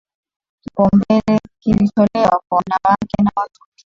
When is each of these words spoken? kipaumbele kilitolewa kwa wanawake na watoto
kipaumbele 0.61 1.39
kilitolewa 1.59 2.41
kwa 2.49 2.57
wanawake 2.57 3.23
na 3.23 3.31
watoto 3.35 3.69